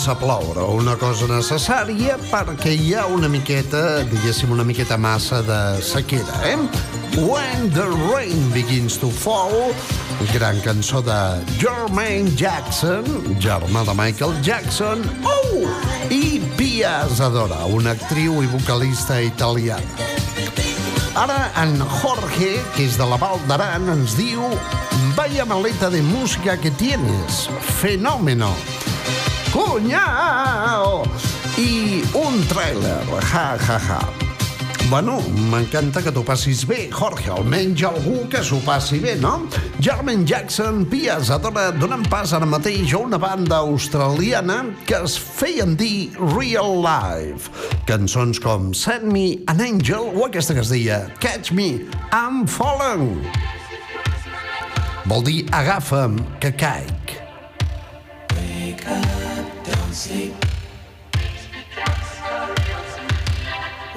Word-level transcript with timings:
Comença 0.00 0.16
a 0.16 0.24
ploure, 0.24 0.62
una 0.80 0.94
cosa 0.96 1.26
necessària 1.28 2.14
perquè 2.30 2.70
hi 2.72 2.94
ha 2.96 3.02
una 3.12 3.28
miqueta, 3.28 4.00
diguéssim, 4.08 4.48
una 4.54 4.64
miqueta 4.64 4.96
massa 4.96 5.42
de 5.44 5.58
sequera, 5.84 6.38
eh? 6.48 6.56
When 7.20 7.68
the 7.76 7.84
rain 8.08 8.48
begins 8.54 8.96
to 9.02 9.10
fall, 9.12 9.74
gran 10.32 10.56
cançó 10.64 11.02
de 11.04 11.18
Jermaine 11.60 12.32
Jackson, 12.32 13.04
germà 13.44 13.84
de 13.84 13.98
Michael 14.00 14.40
Jackson, 14.40 15.04
oh! 15.20 15.68
i 16.08 16.40
Pia 16.56 17.04
Zadora, 17.12 17.66
una 17.68 17.92
actriu 17.92 18.40
i 18.40 18.48
vocalista 18.56 19.20
italiana. 19.20 20.08
Ara 21.12 21.50
en 21.60 21.76
Jorge, 22.00 22.54
que 22.72 22.88
és 22.88 22.96
de 22.96 23.04
la 23.04 23.20
Val 23.20 23.36
d'Aran, 23.50 23.92
ens 23.98 24.16
diu 24.16 24.48
Vaya 25.12 25.44
maleta 25.44 25.90
de 25.90 26.00
música 26.00 26.56
que 26.56 26.70
tienes. 26.70 27.50
Fenómeno. 27.82 28.54
Cuñao! 29.70 31.04
I 31.54 32.02
un 32.18 32.40
tràiler. 32.50 33.06
Ja, 33.22 33.54
ja, 33.54 33.76
ja. 33.78 34.00
Bueno, 34.90 35.20
m'encanta 35.52 36.02
que 36.02 36.10
t'ho 36.10 36.24
passis 36.26 36.64
bé, 36.66 36.88
Jorge, 36.90 37.30
almenys 37.30 37.84
algú 37.86 38.24
que 38.26 38.42
s'ho 38.42 38.58
passi 38.66 38.98
bé, 38.98 39.14
no? 39.22 39.46
Jermaine 39.78 40.26
Jackson, 40.26 40.82
Pia 40.90 41.20
Zadora, 41.22 41.68
donen 41.70 42.02
pas 42.10 42.34
ara 42.34 42.50
mateix 42.50 42.96
a 42.98 42.98
una 42.98 43.20
banda 43.22 43.62
australiana 43.62 44.64
que 44.90 44.98
es 44.98 45.14
feien 45.14 45.76
dir 45.78 46.10
Real 46.18 46.82
Life. 46.82 47.54
Cançons 47.86 48.42
com 48.42 48.72
Send 48.74 49.06
Me 49.14 49.38
an 49.46 49.62
Angel 49.62 50.10
o 50.10 50.26
aquesta 50.26 50.58
que 50.58 50.66
es 50.66 50.74
deia 50.74 51.04
Catch 51.22 51.54
Me, 51.54 51.86
I'm 52.10 52.42
Falling. 52.50 53.20
Vol 55.06 55.22
dir 55.30 55.44
agafa'm 55.54 56.18
que 56.42 56.50
caic. 56.50 56.99
Sleep. 59.92 60.32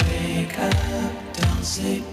Wake 0.10 0.60
up, 0.60 1.34
don't 1.34 1.64
sleep. 1.64 2.13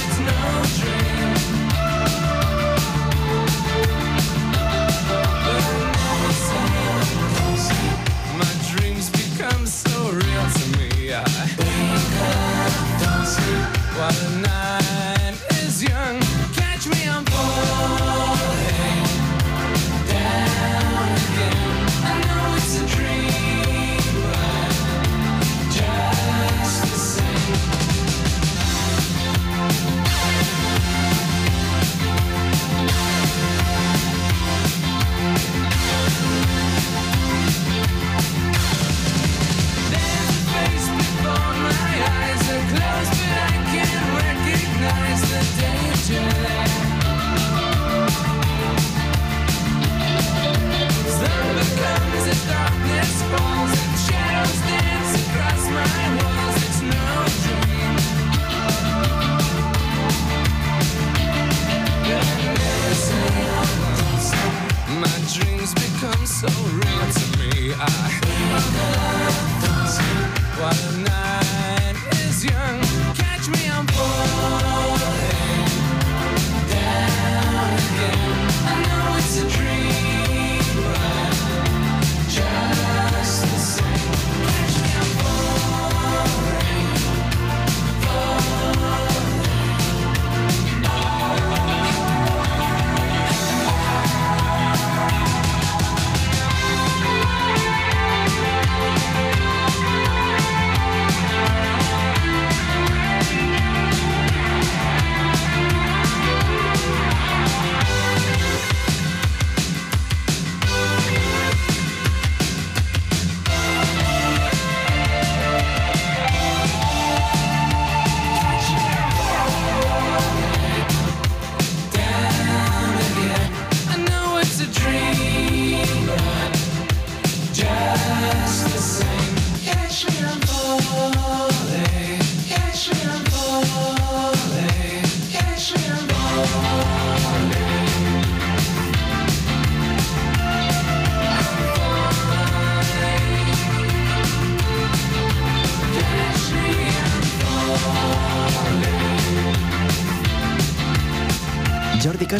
Squadron. 14.01 14.30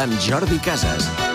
amb 0.00 0.18
Jordi 0.18 0.58
Casas. 0.58 1.29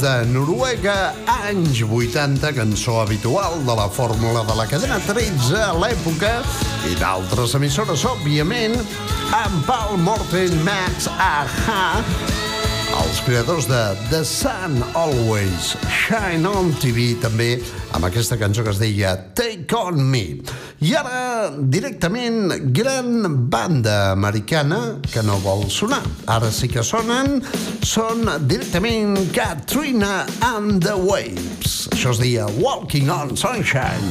de 0.00 0.24
Noruega, 0.32 1.12
anys 1.44 1.82
80, 1.82 2.52
cançó 2.56 3.00
habitual 3.02 3.58
de 3.66 3.74
la 3.76 3.88
fórmula 3.88 4.44
de 4.48 4.54
la 4.56 4.64
cadena 4.66 4.96
13 5.04 5.58
a 5.60 5.74
l'època, 5.76 6.30
i 6.88 6.94
d'altres 6.96 7.52
emissores, 7.58 8.06
òbviament, 8.08 8.78
amb 9.36 9.66
Paul 9.68 9.98
Morten, 10.00 10.56
Max, 10.64 11.10
Aha, 11.20 12.00
els 13.02 13.20
creadors 13.26 13.68
de 13.68 13.82
The 14.08 14.22
Sun 14.24 14.80
Always 14.96 15.74
Shine 15.92 16.48
On 16.48 16.72
TV 16.80 17.12
també 17.20 17.52
amb 17.92 18.08
aquesta 18.08 18.40
cançó 18.40 18.64
que 18.64 18.72
es 18.72 18.80
deia 18.80 19.14
Take 19.36 19.76
On 19.76 20.00
Me. 20.00 20.40
I 20.80 20.96
ara 20.96 21.20
directament 21.72 22.72
gran 22.76 23.48
banda 23.50 24.12
americana 24.12 24.98
que 25.12 25.22
no 25.22 25.38
vol 25.44 25.66
sonar. 25.70 26.02
Ara 26.26 26.50
sí 26.52 26.68
que 26.70 26.84
sonen, 26.86 27.40
són 27.86 28.28
directament 28.50 29.16
Katrina 29.36 30.26
and 30.52 30.82
the 30.84 30.96
Waves. 30.96 31.88
Això 31.94 32.14
es 32.14 32.22
deia 32.22 32.48
Walking 32.60 33.10
on 33.10 33.36
Sunshine. 33.36 34.10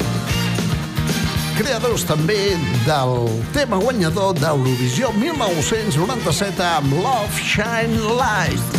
Creadors 1.59 2.05
també 2.07 2.55
del 2.88 3.15
tema 3.55 3.81
guanyador 3.83 4.38
d'Eurovisió 4.39 5.12
1997 5.19 6.63
amb 6.63 7.01
Love 7.03 7.50
Shine 7.51 8.15
Light. 8.15 8.78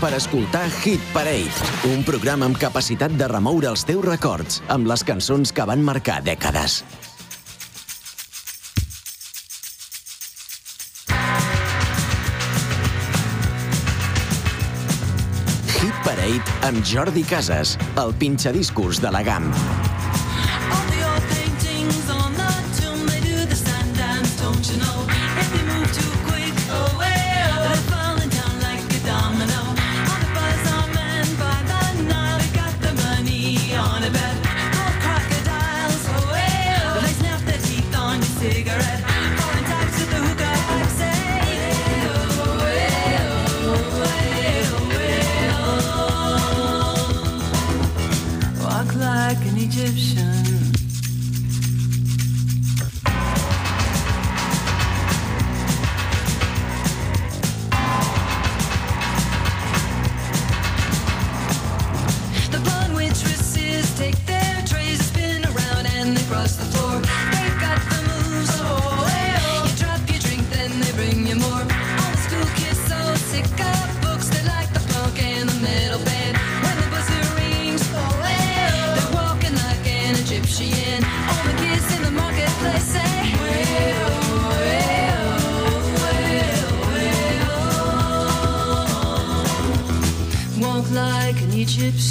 Per 0.00 0.12
escoltar 0.16 0.66
Hit 0.82 1.00
Parade, 1.14 1.52
un 1.88 2.02
programa 2.04 2.46
amb 2.48 2.58
capacitat 2.60 3.12
de 3.16 3.28
remoure 3.30 3.68
els 3.70 3.84
teus 3.88 4.04
records 4.04 4.60
amb 4.72 4.88
les 4.90 5.04
cançons 5.06 5.52
que 5.52 5.64
van 5.68 5.82
marcar 5.84 6.20
dècades. 6.26 6.82
Hit 15.76 16.02
Parade 16.04 16.58
amb 16.68 16.84
Jordi 16.84 17.24
Casas, 17.24 17.78
el 17.96 18.14
pinxadiscos 18.20 19.00
de 19.00 19.12
la 19.14 19.22
GAM. 19.22 19.52
All 20.72 20.86
the 20.90 21.04
old 21.06 21.24
paintings 21.30 22.10
on 22.10 22.25
like 91.66 92.05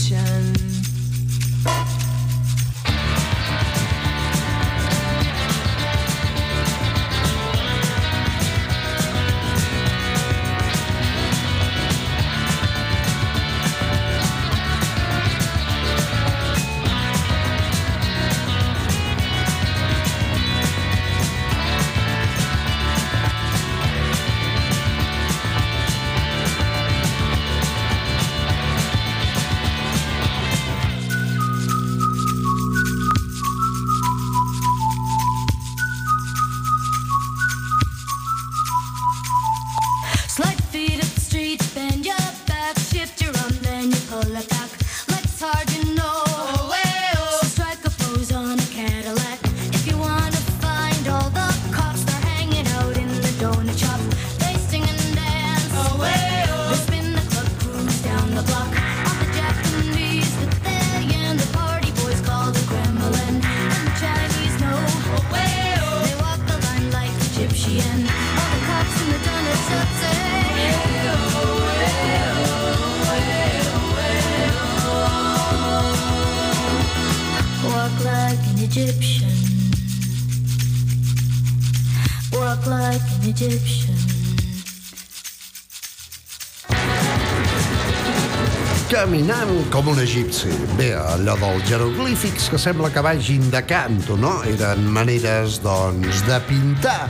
com 89.86 89.94
un 89.94 90.02
egipci. 90.02 90.50
Bé, 90.80 90.88
allò 90.98 91.36
dels 91.38 91.68
jeroglífics 91.70 92.48
que 92.50 92.58
sembla 92.58 92.90
que 92.90 93.04
vagin 93.06 93.44
de 93.54 93.62
canto, 93.70 94.16
no? 94.18 94.40
Eren 94.50 94.82
maneres, 94.90 95.60
doncs, 95.62 96.24
de 96.26 96.40
pintar 96.48 97.06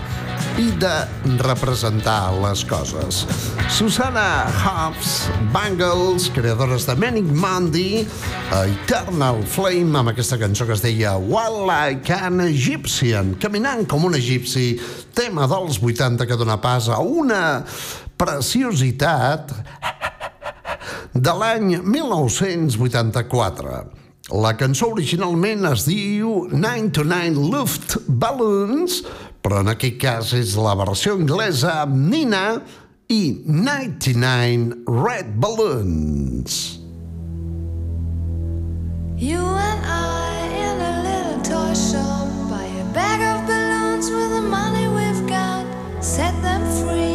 i 0.59 0.67
de 0.81 0.91
representar 1.39 2.33
les 2.41 2.65
coses. 2.67 3.21
Susana 3.71 4.43
Hobbs 4.59 5.29
Bangles, 5.55 6.27
creadores 6.35 6.87
de 6.89 6.97
Manic 6.99 7.31
Monday, 7.31 8.03
Eternal 8.65 9.39
Flame, 9.47 9.95
amb 9.95 10.11
aquesta 10.11 10.39
cançó 10.41 10.67
que 10.67 10.75
es 10.75 10.83
deia 10.83 11.15
While 11.15 11.63
Like 11.69 12.19
an 12.27 12.43
Egyptian, 12.43 13.37
caminant 13.39 13.87
com 13.87 14.03
un 14.09 14.19
egipci, 14.19 14.73
tema 15.15 15.47
dels 15.47 15.79
80 15.79 16.27
que 16.27 16.39
dona 16.39 16.59
pas 16.59 16.91
a 16.91 16.99
una 16.99 17.45
preciositat 18.19 19.51
de 21.15 21.31
l'any 21.39 21.77
1984. 21.79 23.75
La 24.35 24.55
cançó 24.57 24.89
originalment 24.91 25.65
es 25.69 25.85
diu 25.87 26.47
99 26.51 27.45
Luft 27.53 27.97
Balloons, 28.07 29.03
però 29.41 29.61
en 29.63 29.69
aquest 29.71 29.99
cas 30.01 30.33
és 30.35 30.55
la 30.59 30.73
versió 30.75 31.13
anglesa 31.15 31.81
amb 31.85 31.95
Nina 32.11 32.45
i 33.07 33.21
99 33.45 34.83
Red 34.89 35.35
Balloons. 35.39 36.79
You 39.15 39.39
and 39.39 39.85
I 39.87 40.49
in 40.67 40.81
a 40.81 40.93
little 41.05 41.39
toy 41.45 41.73
shop 41.73 42.27
buy 42.49 42.65
a 42.65 42.85
bag 42.97 43.21
of 43.23 43.47
balloons 43.47 44.09
with 44.11 44.31
the 44.35 44.41
money 44.41 44.87
we've 44.89 45.25
got. 45.29 45.63
Set 46.03 46.33
them 46.41 46.61
free 46.81 47.14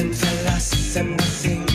and 0.00 0.14
tell 0.14 0.48
us 0.54 0.96
and 0.96 1.10
we 1.10 1.26
sing 1.26 1.67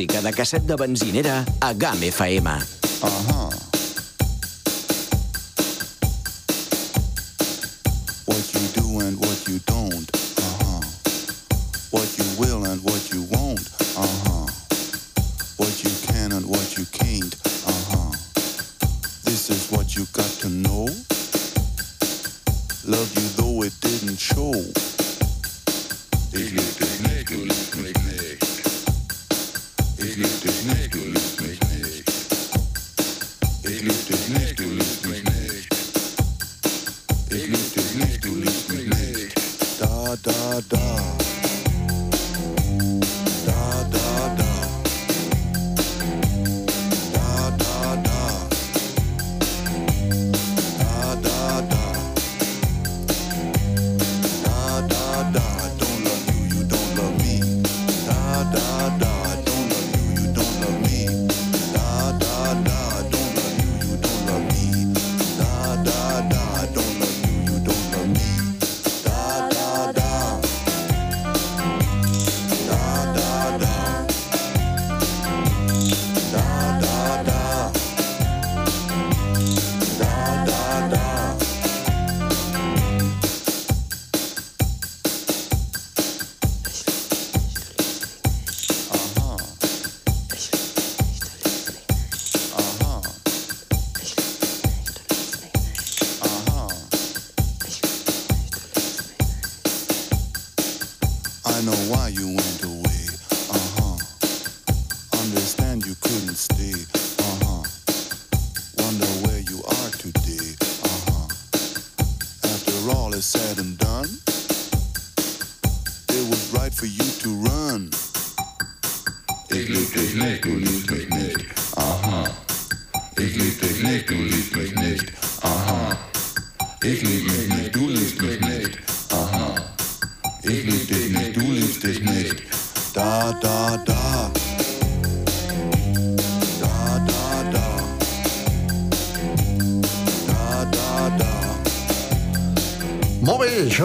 música 0.00 0.22
de 0.22 0.32
casset 0.32 0.62
de 0.64 0.76
benzinera 0.76 1.44
a 1.60 1.74
GAM 1.74 2.02
FM. 2.02 2.48
Uh 3.02 3.08
-huh. 3.28 3.39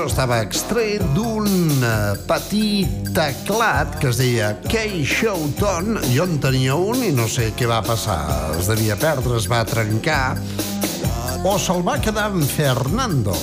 Estava 0.10 0.40
extret 0.44 1.04
d'un 1.16 1.48
eh, 1.84 2.16
petit 2.30 3.10
teclat 3.16 3.98
que 4.02 4.10
es 4.12 4.20
deia 4.20 4.52
Key 4.68 5.04
Showton. 5.06 6.00
Jo 6.14 6.28
en 6.30 6.38
tenia 6.44 6.76
un 6.78 7.04
i 7.06 7.12
no 7.16 7.28
sé 7.32 7.52
què 7.58 7.70
va 7.70 7.82
passar. 7.86 8.22
Es 8.60 8.70
devia 8.72 8.98
perdre, 9.00 9.40
es 9.40 9.50
va 9.52 9.64
trencar 9.68 10.36
o 11.46 11.58
se'l 11.62 11.84
va 11.86 12.00
quedar 12.02 12.32
en 12.34 12.42
Fernando. 12.50 13.36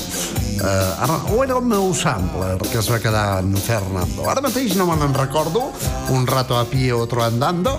Uh, 0.62 1.02
ara, 1.02 1.16
o 1.34 1.42
era 1.42 1.56
el 1.58 1.64
meu 1.66 1.92
sampler 1.94 2.56
que 2.70 2.78
es 2.78 2.88
va 2.90 2.98
quedar 3.02 3.40
en 3.42 3.54
Fernando. 3.58 4.26
Ara 4.30 4.42
mateix 4.44 4.74
no 4.78 4.86
me 4.86 4.96
n'en 4.98 5.14
recordo, 5.14 5.68
un 6.14 6.26
rato 6.26 6.58
a 6.58 6.64
pie, 6.66 6.92
otro 6.92 7.22
andando. 7.24 7.78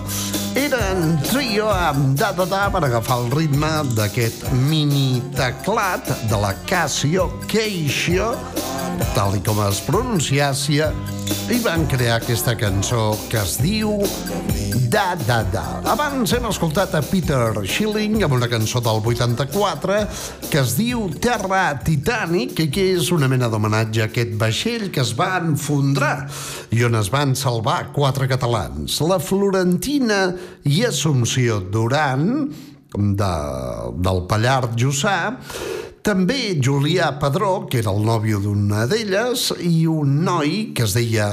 Eren 0.54 1.18
trio 1.26 1.68
amb 1.72 2.16
da 2.18 2.32
da 2.32 2.44
da 2.48 2.66
per 2.72 2.84
agafar 2.86 3.18
el 3.24 3.30
ritme 3.32 3.70
d'aquest 3.96 4.46
mini 4.68 5.22
teclat 5.36 6.08
de 6.30 6.40
la 6.40 6.54
Casio 6.68 7.28
Casio, 7.50 8.32
tal 9.14 9.36
i 9.36 9.40
com 9.44 9.58
es 9.64 9.80
pronunciàcia, 9.86 10.90
i 11.52 11.58
van 11.64 11.84
crear 11.90 12.18
aquesta 12.20 12.54
cançó 12.56 13.14
que 13.30 13.38
es 13.40 13.56
diu 13.62 13.98
Da 14.92 15.14
Da 15.26 15.42
Da. 15.52 15.64
Abans 15.92 16.32
hem 16.36 16.46
escoltat 16.48 16.94
a 16.96 17.02
Peter 17.04 17.52
Schilling 17.64 18.22
amb 18.24 18.36
una 18.36 18.48
cançó 18.48 18.80
del 18.84 19.00
84 19.04 19.98
que 20.50 20.60
es 20.60 20.74
diu 20.78 21.06
Terra 21.22 21.62
Titanic 21.84 22.64
i 22.64 22.68
que 22.72 22.86
és 22.94 23.10
una 23.14 23.28
mena 23.30 23.50
d'homenatge 23.52 24.04
a 24.04 24.08
aquest 24.10 24.36
vaixell 24.40 24.88
que 24.94 25.02
es 25.04 25.14
va 25.18 25.34
enfondrar 25.40 26.28
i 26.74 26.84
on 26.86 26.96
es 27.00 27.10
van 27.12 27.34
salvar 27.38 27.90
quatre 27.96 28.28
catalans. 28.30 29.00
La 29.04 29.20
Florentina 29.20 30.26
i 30.64 30.84
Assumpció 30.88 31.60
Duran 31.60 32.28
de, 32.94 33.32
del 33.98 34.24
Pallard 34.30 34.78
Jussà 34.78 35.18
també 36.04 36.58
Julià 36.60 37.14
Padró, 37.16 37.64
que 37.70 37.80
era 37.80 37.92
el 37.94 38.04
nòvio 38.04 38.42
d'una 38.44 38.84
d'elles, 38.90 39.48
i 39.64 39.86
un 39.88 40.20
noi 40.26 40.74
que 40.76 40.84
es 40.84 40.92
deia 40.96 41.28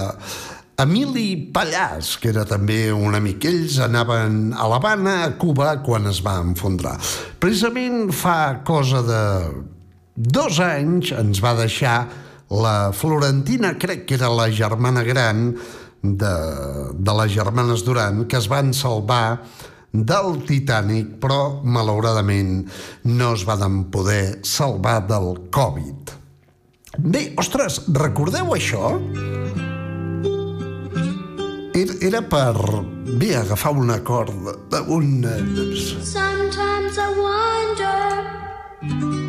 Emili 0.82 1.36
Pallàs, 1.54 2.16
que 2.22 2.32
era 2.32 2.46
també 2.48 2.86
un 2.96 3.18
amic. 3.18 3.44
Ells 3.50 3.82
anaven 3.84 4.56
a 4.56 4.70
l'Havana, 4.72 5.18
a 5.26 5.34
Cuba, 5.42 5.76
quan 5.84 6.08
es 6.10 6.22
va 6.24 6.38
enfondrar. 6.40 6.96
Precisament 7.44 8.14
fa 8.16 8.62
cosa 8.66 9.04
de 9.06 9.24
dos 10.16 10.62
anys 10.64 11.12
ens 11.20 11.44
va 11.44 11.54
deixar 11.60 11.98
la 12.52 12.92
Florentina, 12.96 13.76
crec 13.80 14.08
que 14.08 14.16
era 14.16 14.32
la 14.32 14.48
germana 14.52 15.04
gran 15.04 15.52
de, 16.02 16.34
de 16.96 17.20
les 17.20 17.36
germanes 17.36 17.84
Duran, 17.84 18.26
que 18.26 18.40
es 18.40 18.48
van 18.52 18.74
salvar 18.74 19.42
del 19.92 20.42
Titanic, 20.48 21.18
però 21.22 21.62
malauradament 21.64 22.66
no 23.12 23.34
es 23.36 23.46
van 23.48 23.86
poder 23.92 24.40
salvar 24.48 25.02
del 25.08 25.34
Covid. 25.52 26.16
Bé, 26.98 27.32
ostres, 27.40 27.86
recordeu 27.96 28.52
això? 28.56 28.98
Era, 31.72 31.96
era 32.04 32.22
per, 32.22 32.84
bé, 33.16 33.32
agafar 33.40 33.72
un 33.80 33.96
acord, 33.96 34.52
un... 34.92 35.24
Sometimes 36.04 37.00
I 37.00 37.10
wonder 37.16 39.21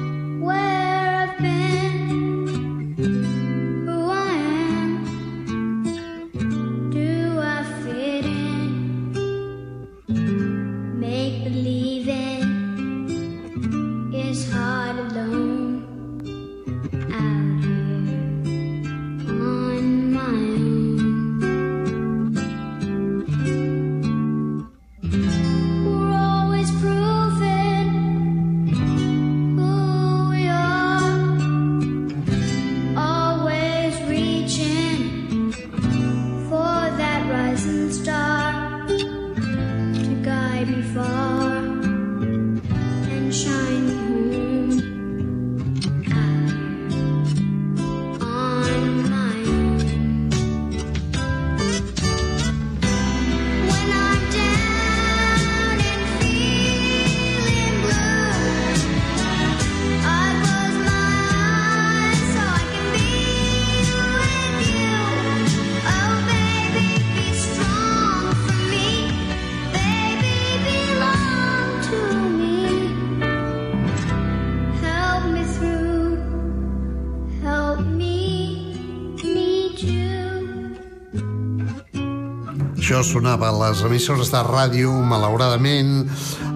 sonava 83.13 83.51
a 83.51 83.57
les 83.69 83.83
emissores 83.85 84.31
de 84.33 84.41
ràdio, 84.47 84.93
malauradament, 85.05 86.07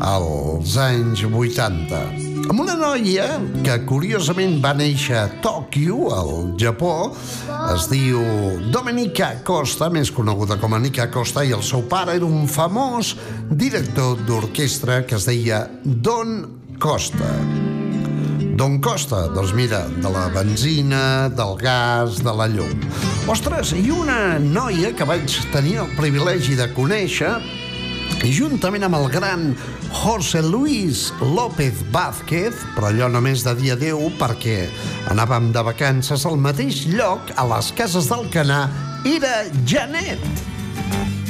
als 0.01 0.77
anys 0.81 1.21
80. 1.29 2.01
Amb 2.47 2.62
una 2.62 2.77
noia 2.79 3.27
que 3.66 3.75
curiosament 3.85 4.57
va 4.64 4.73
néixer 4.79 5.19
a 5.21 5.27
Tòquio, 5.45 6.07
al 6.16 6.33
Japó, 6.61 7.11
es 7.75 7.90
diu 7.92 8.23
Domenica 8.73 9.35
Costa, 9.45 9.90
més 9.92 10.14
coneguda 10.14 10.57
com 10.62 10.73
a 10.73 10.81
Nica 10.81 11.11
Costa, 11.12 11.45
i 11.45 11.53
el 11.53 11.66
seu 11.66 11.85
pare 11.90 12.16
era 12.16 12.25
un 12.25 12.49
famós 12.49 13.16
director 13.51 14.16
d'orquestra 14.25 15.03
que 15.05 15.21
es 15.21 15.29
deia 15.29 15.66
Don 15.85 16.38
Costa. 16.81 17.35
D'on 18.57 18.79
costa? 18.81 19.27
Doncs 19.29 19.51
mira, 19.53 19.83
de 20.01 20.09
la 20.09 20.31
benzina, 20.33 21.29
del 21.29 21.59
gas, 21.61 22.23
de 22.25 22.33
la 22.33 22.47
llum. 22.49 22.85
Ostres, 23.29 23.75
i 23.77 23.90
una 23.92 24.38
noia 24.40 24.95
que 24.97 25.05
vaig 25.05 25.35
tenir 25.53 25.75
el 25.83 25.90
privilegi 25.99 26.57
de 26.57 26.71
conèixer, 26.73 27.35
i 28.25 28.31
juntament 28.33 28.87
amb 28.87 28.97
el 28.97 29.11
gran 29.12 29.51
José 29.92 30.40
Luis 30.40 31.11
López 31.21 31.83
Vázquez, 31.92 32.62
però 32.73 32.88
allò 32.88 33.11
només 33.12 33.45
de 33.45 33.53
dia 33.59 33.77
adeu 33.77 34.09
perquè 34.16 34.71
anàvem 35.12 35.51
de 35.53 35.64
vacances 35.66 36.25
al 36.25 36.40
mateix 36.40 36.87
lloc, 36.95 37.29
a 37.37 37.45
les 37.53 37.69
cases 37.77 38.09
del 38.09 38.25
Canà, 38.33 38.62
era 39.05 39.42
Janet, 39.69 40.25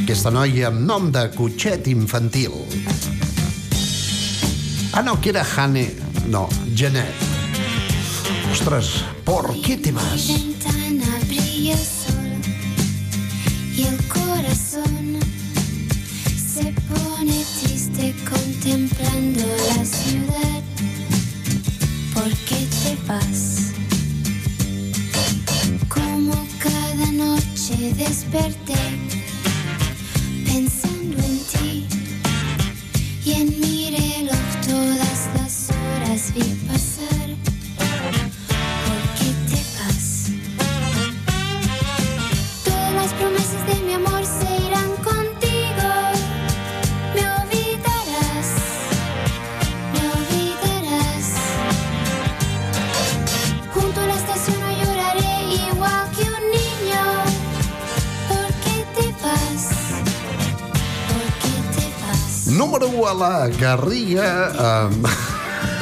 aquesta 0.05 0.31
noia 0.31 0.71
amb 0.71 0.87
nom 0.87 1.11
de 1.11 1.27
cotxet 1.35 1.91
infantil. 1.91 2.55
Ah, 4.95 5.03
no, 5.03 5.19
que 5.19 5.35
era 5.35 5.43
Jane. 5.43 5.91
No, 6.31 6.47
Janet. 6.77 7.15
Ostras, 8.53 9.03
¿por 9.25 9.59
qué 9.63 9.79
te 9.79 9.93
vas? 9.93 10.29
Y 10.29 10.55
el 13.83 13.97
corazón 14.09 15.19
se 16.37 16.75
pone 16.93 17.45
triste 17.63 18.15
contemplando 18.29 19.47
la 19.69 19.85
ciudad. 19.87 20.63
¿Por 22.13 22.31
qué 22.45 22.67
te 22.83 22.95
vas? 23.09 23.73
Como 25.89 26.47
cada 26.59 27.11
noche 27.13 27.95
desperté 27.97 29.06
a 63.07 63.15
la 63.15 63.49
Garriga 63.55 64.29
amb 64.59 65.07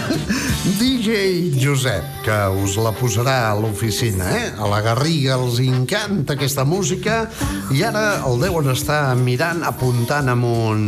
DJ 0.78 1.54
Josep, 1.56 2.04
que 2.24 2.36
us 2.60 2.76
la 2.76 2.92
posarà 2.92 3.36
a 3.48 3.54
l'oficina, 3.56 4.28
eh? 4.28 4.50
A 4.60 4.68
la 4.68 4.82
Garriga 4.84 5.38
els 5.38 5.56
encanta 5.64 6.36
aquesta 6.36 6.66
música 6.68 7.22
i 7.72 7.80
ara 7.86 8.20
el 8.28 8.44
deuen 8.44 8.68
estar 8.74 9.14
mirant, 9.16 9.64
apuntant 9.64 10.28
amb 10.34 10.48
un 10.50 10.86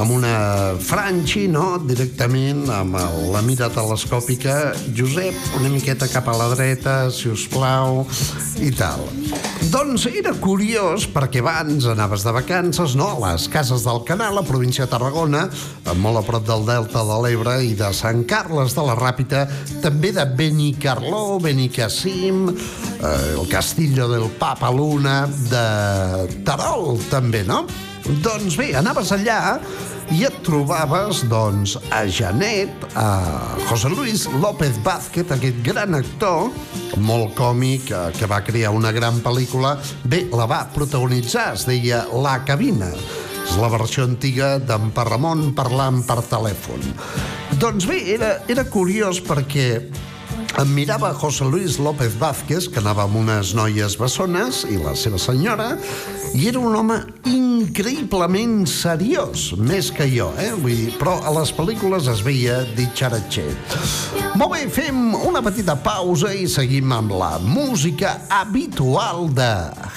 amb 0.00 0.14
una 0.14 0.34
franxi, 0.80 1.48
no? 1.52 1.76
Directament 1.84 2.64
amb 2.72 2.96
la 3.34 3.44
mira 3.44 3.68
telescòpica. 3.74 4.72
Josep, 4.96 5.36
una 5.60 5.72
miqueta 5.72 6.08
cap 6.08 6.32
a 6.32 6.38
la 6.38 6.48
dreta, 6.54 7.02
si 7.12 7.28
us 7.28 7.44
plau, 7.52 8.06
i 8.56 8.72
tal. 8.72 9.04
Doncs 9.72 10.02
era 10.10 10.34
curiós 10.36 11.06
perquè 11.08 11.40
abans 11.40 11.86
anaves 11.88 12.26
de 12.26 12.32
vacances, 12.36 12.92
no?, 12.98 13.06
a 13.14 13.30
les 13.30 13.46
cases 13.48 13.86
del 13.86 14.02
Canal, 14.04 14.36
a 14.36 14.42
província 14.44 14.84
de 14.84 14.90
Tarragona, 14.92 15.46
molt 15.96 16.20
a 16.20 16.22
prop 16.26 16.44
del 16.44 16.66
Delta 16.68 17.00
de 17.08 17.16
l'Ebre 17.24 17.54
i 17.64 17.72
de 17.78 17.88
Sant 17.96 18.20
Carles 18.28 18.76
de 18.76 18.84
la 18.84 18.98
Ràpita, 18.98 19.46
també 19.80 20.10
de 20.12 20.26
Benicarló, 20.36 21.38
Benicassim, 21.40 22.50
eh, 22.52 23.14
el 23.32 23.48
Castillo 23.48 24.10
del 24.12 24.28
Papa 24.36 24.68
Luna, 24.68 25.22
de 25.48 25.64
Terol, 26.44 27.00
també, 27.08 27.40
no? 27.48 27.62
Doncs 28.20 28.58
bé, 28.60 28.74
anaves 28.76 29.14
allà 29.16 29.56
i 30.12 30.26
et 30.28 30.34
trobaves, 30.44 31.22
doncs, 31.30 31.78
a 31.90 32.02
Janet, 32.04 32.84
a 32.98 33.56
José 33.68 33.88
Luis 33.88 34.26
López 34.42 34.76
Vázquez, 34.84 35.30
aquest 35.32 35.62
gran 35.64 35.96
actor, 35.96 36.50
molt 37.00 37.32
còmic, 37.38 37.88
eh, 37.90 38.10
que 38.18 38.28
va 38.28 38.42
crear 38.44 38.74
una 38.76 38.92
gran 38.92 39.22
pel·lícula. 39.24 39.78
Bé, 40.04 40.26
la 40.32 40.46
va 40.46 40.66
protagonitzar, 40.74 41.54
es 41.56 41.64
deia 41.68 42.04
La 42.12 42.42
Cabina. 42.44 42.90
És 43.42 43.56
la 43.58 43.72
versió 43.72 44.04
antiga 44.04 44.58
d'en 44.60 44.92
Parramon 44.94 45.50
parlant 45.56 46.02
per 46.06 46.20
telèfon. 46.28 46.84
Doncs 47.58 47.88
bé, 47.88 48.02
era, 48.14 48.36
era 48.52 48.68
curiós 48.68 49.20
perquè 49.24 49.66
em 50.60 50.68
mirava 50.76 51.14
José 51.16 51.48
Luis 51.48 51.78
López 51.80 52.18
Vázquez, 52.20 52.68
que 52.68 52.82
anava 52.84 53.06
amb 53.06 53.16
unes 53.16 53.54
noies 53.56 53.96
bessones, 53.96 54.66
i 54.68 54.76
la 54.76 54.92
seva 54.92 55.16
senyora, 55.18 55.72
i 56.36 56.48
era 56.52 56.60
un 56.60 56.76
home 56.76 57.00
increïblement 57.62 58.66
seriós, 58.68 59.52
més 59.58 59.90
que 59.94 60.06
jo, 60.10 60.28
eh? 60.40 60.50
Vull 60.58 60.74
dir, 60.76 60.92
però 60.98 61.18
a 61.26 61.32
les 61.38 61.52
pel·lícules 61.54 62.08
es 62.10 62.22
veia 62.26 62.62
ditxaratxet. 62.76 63.76
Molt 64.38 64.54
bé, 64.54 64.62
fem 64.72 65.12
una 65.18 65.42
petita 65.44 65.76
pausa 65.84 66.32
i 66.34 66.48
seguim 66.50 66.92
amb 66.94 67.14
la 67.16 67.36
música 67.42 68.16
habitual 68.32 69.28
de 69.36 69.50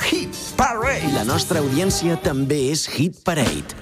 Hit 0.05 0.37
Parade. 0.59 1.13
La 1.15 1.25
nostra 1.27 1.63
audiència 1.63 2.19
també 2.21 2.67
és 2.73 2.85
Hit 2.95 3.21
Parade. 3.25 3.77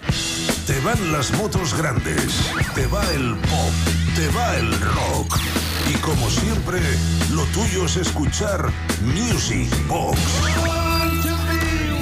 Te 0.64 0.78
van 0.86 1.02
las 1.12 1.34
motos 1.36 1.74
grandes, 1.76 2.40
te 2.78 2.88
va 2.94 3.04
el 3.18 3.34
pop, 3.50 3.92
te 4.16 4.30
va 4.38 4.48
el 4.62 4.72
rock. 4.94 5.42
Y 5.92 5.98
como 5.98 6.30
siempre, 6.30 6.80
lo 7.34 7.44
tuyo 7.48 7.86
es 7.86 7.98
escuchar 7.98 8.72
Music 9.04 9.70
Box. 9.90 10.73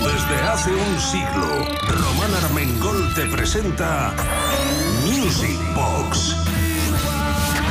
Desde 0.02 0.42
hace 0.48 0.72
un 0.72 1.00
siglo, 1.00 1.68
Román 1.88 2.34
Armengol 2.44 3.14
te 3.14 3.28
presenta 3.28 4.14
Music 5.06 5.58
Box. 5.76 6.36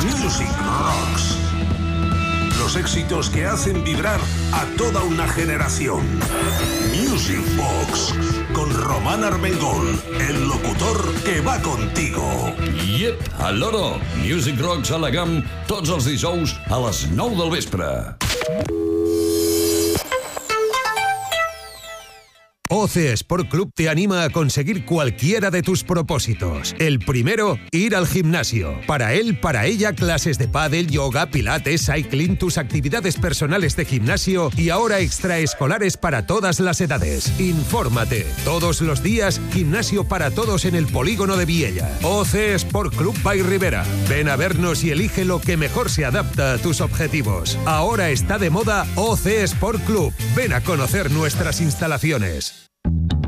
Music 0.01 0.47
Rocks. 0.59 1.35
Los 2.57 2.77
éxitos 2.77 3.29
que 3.29 3.45
hacen 3.45 3.83
vibrar 3.83 4.19
a 4.53 4.65
toda 4.77 5.03
una 5.03 5.27
generación. 5.27 6.03
Music 6.95 7.41
Box. 7.57 8.13
Con 8.53 8.73
Román 8.73 9.25
Armengol, 9.25 10.01
el 10.29 10.47
locutor 10.47 11.13
que 11.25 11.41
va 11.41 11.61
contigo. 11.61 12.55
Yep, 12.97 13.41
al 13.41 13.59
loro. 13.59 13.99
Music 14.15 14.57
Rocks 14.57 14.91
a 14.91 14.97
la 14.97 15.09
GAM 15.09 15.41
tots 15.67 15.89
els 15.89 16.07
dijous 16.07 16.55
a 16.69 16.79
les 16.79 17.09
9 17.11 17.35
del 17.35 17.51
vespre. 17.51 17.91
OC 22.73 22.95
Sport 23.15 23.49
Club 23.49 23.73
te 23.75 23.89
anima 23.89 24.23
a 24.23 24.29
conseguir 24.29 24.85
cualquiera 24.85 25.51
de 25.51 25.61
tus 25.61 25.83
propósitos. 25.83 26.73
El 26.79 26.99
primero, 26.99 27.59
ir 27.73 27.97
al 27.97 28.07
gimnasio. 28.07 28.79
Para 28.87 29.13
él, 29.13 29.37
para 29.37 29.65
ella, 29.65 29.91
clases 29.91 30.37
de 30.37 30.47
pádel, 30.47 30.87
yoga, 30.87 31.25
pilates, 31.25 31.85
cycling, 31.85 32.37
tus 32.37 32.57
actividades 32.57 33.17
personales 33.17 33.75
de 33.75 33.83
gimnasio 33.83 34.51
y 34.55 34.69
ahora 34.69 34.99
extraescolares 34.99 35.97
para 35.97 36.25
todas 36.25 36.61
las 36.61 36.79
edades. 36.79 37.37
Infórmate. 37.41 38.25
Todos 38.45 38.79
los 38.79 39.03
días, 39.03 39.41
gimnasio 39.51 40.05
para 40.05 40.31
todos 40.31 40.63
en 40.63 40.75
el 40.75 40.87
polígono 40.87 41.35
de 41.35 41.43
Viella. 41.43 41.99
OC 42.03 42.35
Sport 42.55 42.95
Club 42.95 43.21
by 43.21 43.41
Rivera. 43.41 43.83
Ven 44.07 44.29
a 44.29 44.37
vernos 44.37 44.85
y 44.85 44.91
elige 44.91 45.25
lo 45.25 45.41
que 45.41 45.57
mejor 45.57 45.89
se 45.89 46.05
adapta 46.05 46.53
a 46.53 46.57
tus 46.57 46.79
objetivos. 46.79 47.57
Ahora 47.65 48.11
está 48.11 48.37
de 48.37 48.49
moda 48.49 48.87
OC 48.95 49.25
Sport 49.43 49.83
Club. 49.83 50.13
Ven 50.37 50.53
a 50.53 50.61
conocer 50.61 51.11
nuestras 51.11 51.59
instalaciones. 51.59 52.60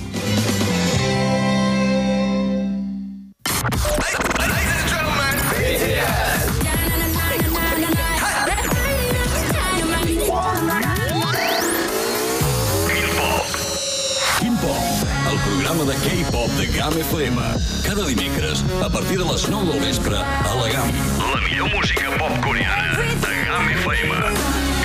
FM. 16.97 17.37
Cada 17.85 18.07
dimecres, 18.07 18.65
a 18.83 18.89
partir 18.89 19.19
de 19.19 19.25
les 19.25 19.49
9 19.49 19.73
del 19.73 19.81
vespre, 19.81 20.17
a 20.17 20.55
la 20.55 20.69
GAM. 20.73 20.91
La 21.35 21.41
millor 21.43 21.69
música 21.75 22.11
pop 22.19 22.33
coreana 22.43 22.97
de 22.97 23.45
GAM 23.45 23.69
FM. 23.69 24.13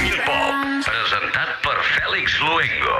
Il 0.05 0.18
Pop, 0.26 0.55
presentat 0.84 1.55
per 1.64 1.78
Fèlix 1.95 2.39
Luengo. 2.41 2.99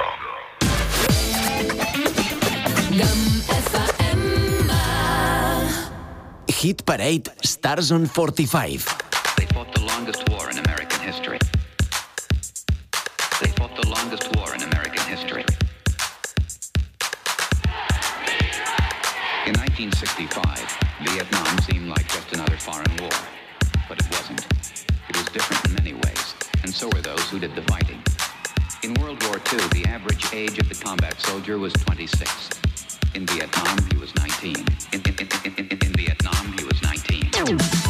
Hit 6.48 6.84
Parade 6.84 7.30
Stars 7.42 7.90
on 7.92 8.06
45. 8.06 8.86
They 9.36 9.46
fought 9.46 9.72
the 9.74 9.82
longest 9.82 10.28
war 10.30 10.50
in 10.50 10.58
American 10.58 11.00
history. 11.00 11.38
They 13.40 13.50
fought 13.58 13.74
the 13.74 13.88
longest 13.88 14.34
war 14.36 14.51
1965, 19.82 21.10
Vietnam 21.10 21.58
seemed 21.62 21.88
like 21.88 22.06
just 22.06 22.32
another 22.32 22.56
foreign 22.56 22.96
war. 23.00 23.10
But 23.88 23.98
it 23.98 24.08
wasn't. 24.12 24.46
It 25.08 25.16
was 25.16 25.26
different 25.26 25.64
in 25.66 25.74
many 25.74 25.92
ways, 25.94 26.34
and 26.62 26.72
so 26.72 26.86
were 26.94 27.00
those 27.00 27.28
who 27.30 27.40
did 27.40 27.56
the 27.56 27.62
fighting. 27.62 28.00
In 28.84 28.94
World 29.02 29.20
War 29.24 29.40
II, 29.52 29.58
the 29.70 29.84
average 29.88 30.32
age 30.32 30.58
of 30.60 30.68
the 30.68 30.76
combat 30.76 31.20
soldier 31.20 31.58
was 31.58 31.72
26. 31.72 32.50
In 33.14 33.26
Vietnam, 33.26 33.76
he 33.90 33.98
was 33.98 34.14
19. 34.14 34.54
In, 34.92 35.00
in, 35.02 35.28
in, 35.58 35.68
in 35.68 35.92
Vietnam, 35.94 36.54
he 36.56 36.64
was 36.64 36.80
19. 36.82 37.81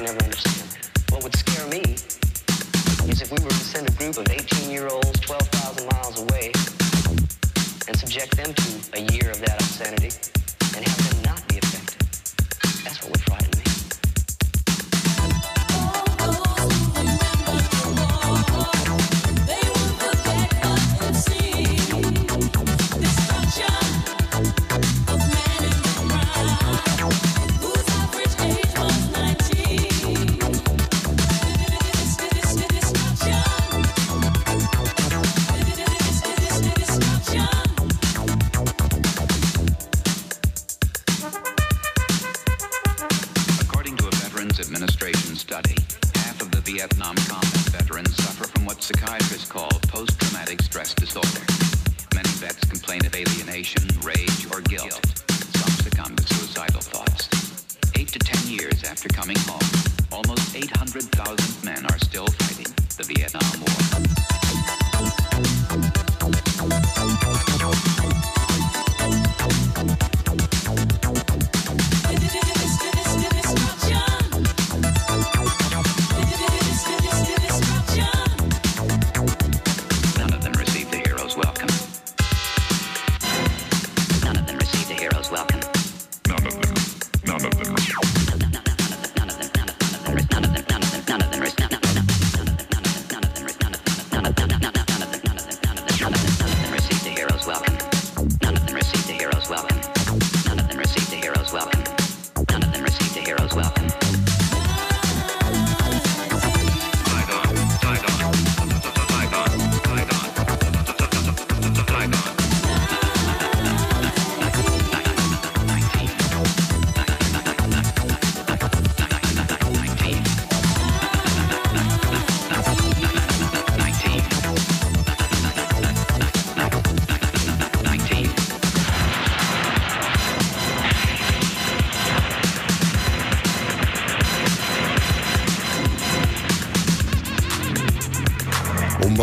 never 0.00 0.22
understood. 0.22 0.47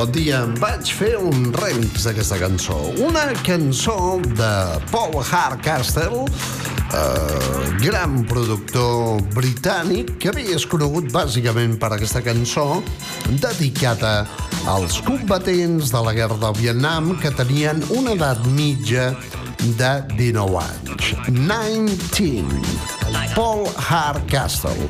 Bon 0.06 0.14
dia, 0.14 0.44
vaig 0.62 0.86
fer 0.94 1.16
un 1.18 1.48
remix 1.56 2.04
d'aquesta 2.06 2.38
cançó. 2.38 2.76
Una 3.02 3.24
cançó 3.42 4.20
de 4.22 4.50
Paul 4.92 5.16
Hardcastle, 5.18 6.28
eh, 6.94 7.72
gran 7.82 8.20
productor 8.30 9.24
britànic 9.34 10.12
que 10.22 10.30
havia 10.30 10.60
conegut 10.70 11.10
bàsicament 11.10 11.80
per 11.82 11.90
aquesta 11.96 12.22
cançó 12.22 12.84
dedicada 13.42 14.28
als 14.70 15.02
combatents 15.02 15.90
de 15.90 16.04
la 16.06 16.14
guerra 16.14 16.38
del 16.38 16.54
Vietnam 16.62 17.16
que 17.18 17.34
tenien 17.34 17.82
una 17.90 18.14
edat 18.14 18.46
mitja 18.46 19.16
de 19.58 19.94
19 20.20 20.62
anys. 20.62 21.16
19. 22.14 22.62
Paul 23.34 23.68
Hardcastle. 23.76 24.90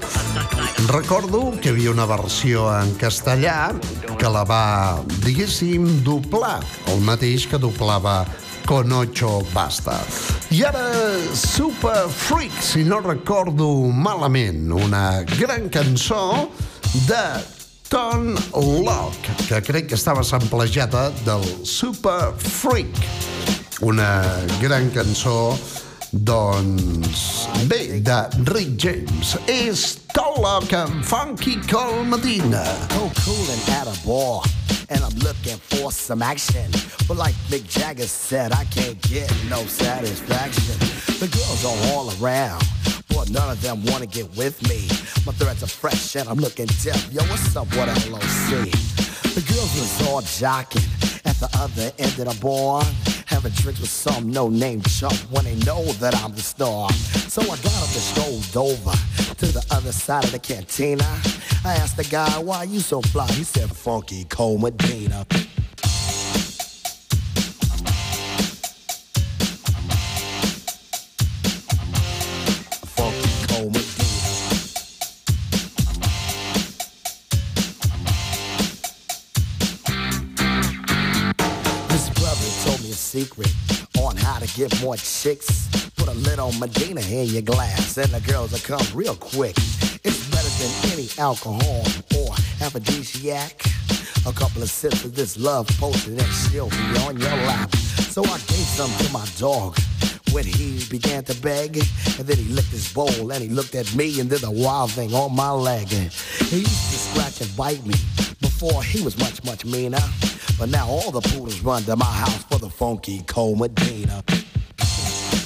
Recordo 0.91 1.53
que 1.61 1.69
hi 1.69 1.71
havia 1.71 1.91
una 1.95 2.05
versió 2.05 2.67
en 2.75 2.91
castellà 2.99 3.71
que 4.15 4.29
la 4.31 4.43
va, 4.47 5.01
diguéssim, 5.23 5.85
doblar, 6.05 6.59
el 6.91 7.01
mateix 7.05 7.45
que 7.49 7.59
doblava 7.61 8.23
con 8.65 8.91
ocho 8.91 9.41
basta. 9.53 9.97
I 10.51 10.63
ara 10.65 10.85
Super 11.35 12.07
Freak, 12.09 12.55
si 12.61 12.83
no 12.83 12.99
recordo 13.03 13.67
malament, 13.91 14.71
una 14.71 15.23
gran 15.37 15.69
cançó 15.69 16.49
de 17.07 17.23
Tom 17.89 18.33
Locke, 18.83 19.35
que 19.47 19.61
crec 19.61 19.89
que 19.89 19.95
estava 19.95 20.23
samplejada 20.23 21.09
del 21.25 21.45
Super 21.65 22.33
Freak. 22.37 22.95
Una 23.81 24.23
gran 24.61 24.89
cançó 24.89 25.57
doncs 26.11 27.47
bé, 27.67 27.99
de 28.01 28.27
Rick 28.51 28.79
James. 28.79 29.35
És 29.47 29.97
Locke 30.45 30.75
amb 30.75 31.03
Funky 31.03 31.55
Col 31.67 32.03
Medina. 32.03 32.63
So 32.91 33.09
cool 33.23 33.45
and 33.49 33.69
at 33.69 33.87
a 33.87 34.07
bar, 34.07 34.43
and 34.89 35.03
I'm 35.03 35.17
looking 35.19 35.57
for 35.69 35.91
some 35.91 36.21
action. 36.21 36.69
But 37.07 37.17
like 37.17 37.35
Mick 37.49 37.67
Jagger 37.67 38.07
said, 38.07 38.51
I 38.51 38.65
can't 38.65 38.99
get 39.01 39.31
no 39.49 39.63
satisfaction. 39.65 40.77
The 41.19 41.27
girls 41.27 41.63
are 41.63 41.93
all 41.93 42.11
around, 42.19 42.63
but 43.09 43.29
none 43.29 43.49
of 43.49 43.61
them 43.61 43.83
wanna 43.85 44.07
get 44.07 44.27
with 44.35 44.61
me. 44.69 44.87
My 45.25 45.33
threads 45.33 45.63
are 45.63 45.67
fresh 45.67 46.15
and 46.15 46.27
I'm 46.27 46.37
looking 46.37 46.67
deaf. 46.83 47.11
Yo, 47.11 47.23
what's 47.23 47.55
up 47.55 47.69
with 47.71 48.11
LOC? 48.11 48.71
The 49.35 49.43
girls 49.51 49.71
was 49.79 50.07
all 50.07 50.21
jocking 50.21 50.85
at 51.25 51.35
the 51.39 51.49
other 51.57 51.91
end 51.97 52.19
of 52.19 52.27
the 52.27 52.37
bar. 52.41 52.83
Having 53.45 53.61
drinks 53.61 53.81
with 53.81 53.91
some 53.91 54.31
no-name 54.31 54.81
chump 54.81 55.13
when 55.29 55.45
they 55.45 55.53
know 55.57 55.83
that 55.99 56.15
I'm 56.23 56.33
the 56.33 56.41
star. 56.41 56.91
So 57.29 57.43
I 57.43 57.45
got 57.45 57.77
up 57.77 57.93
and 57.93 58.01
strolled 58.01 58.57
over 58.57 58.91
to 59.35 59.45
the 59.45 59.63
other 59.69 59.91
side 59.91 60.23
of 60.23 60.31
the 60.31 60.39
cantina. 60.39 61.03
I 61.63 61.75
asked 61.75 61.95
the 61.95 62.05
guy, 62.05 62.39
why 62.39 62.63
you 62.63 62.79
so 62.79 63.01
fly? 63.01 63.27
He 63.27 63.43
said, 63.43 63.69
Funky 63.69 64.25
Medina. 64.57 65.27
Get 84.55 84.81
more 84.81 84.95
chicks. 84.95 85.67
Put 85.97 86.07
a 86.07 86.13
little 86.13 86.51
Medina 86.53 87.01
in 87.01 87.27
your 87.27 87.41
glass, 87.41 87.97
and 87.97 88.09
the 88.09 88.21
girls 88.21 88.51
will 88.53 88.59
come 88.59 88.85
real 88.97 89.15
quick. 89.15 89.57
It's 90.03 90.29
better 90.29 90.49
than 90.61 90.93
any 90.93 91.09
alcohol 91.17 91.83
or 92.17 92.33
aphrodisiac. 92.61 93.63
A 94.25 94.31
couple 94.31 94.63
of 94.63 94.69
sips 94.69 95.03
of 95.03 95.13
this 95.13 95.37
love 95.37 95.67
potion, 95.77 96.17
and 96.17 96.33
she'll 96.33 96.69
be 96.69 96.97
on 97.05 97.19
your 97.19 97.35
lap. 97.47 97.75
So 97.75 98.23
I 98.23 98.37
gave 98.47 98.65
some 98.77 98.91
to 99.05 99.11
my 99.11 99.25
dog 99.37 99.77
when 100.31 100.45
he 100.45 100.85
began 100.89 101.23
to 101.25 101.35
beg. 101.41 101.77
And 102.17 102.25
then 102.25 102.37
he 102.37 102.45
licked 102.45 102.69
his 102.69 102.91
bowl 102.93 103.31
and 103.31 103.43
he 103.43 103.49
looked 103.49 103.75
at 103.75 103.93
me 103.93 104.19
and 104.21 104.29
did 104.29 104.41
the 104.41 104.51
wild 104.51 104.91
thing 104.91 105.13
on 105.13 105.35
my 105.35 105.51
leg. 105.51 105.87
He 105.89 106.59
used 106.59 106.91
to 106.91 106.97
scratch 106.97 107.41
and 107.41 107.55
bite 107.57 107.85
me 107.85 107.95
before 108.41 108.83
he 108.83 109.01
was 109.01 109.17
much, 109.17 109.43
much 109.43 109.65
meaner. 109.65 109.99
But 110.57 110.69
now 110.69 110.87
all 110.87 111.11
the 111.11 111.21
poodles 111.21 111.59
run 111.59 111.83
to 111.83 111.97
my 111.97 112.05
house 112.05 112.43
for 112.45 112.57
the 112.57 112.69
funky 112.69 113.21
Cole 113.23 113.57
Medina. 113.57 114.23